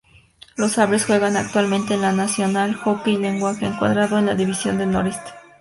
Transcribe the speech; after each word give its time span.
Los 0.57 0.71
Sabres 0.71 1.05
juegan 1.05 1.37
actualmente 1.37 1.93
en 1.93 2.01
la 2.01 2.11
National 2.11 2.73
Hockey 2.75 3.17
League, 3.17 3.37
encuadrado 3.61 4.17
en 4.17 4.25
la 4.25 4.33
División 4.33 4.79
Noreste. 4.91 5.29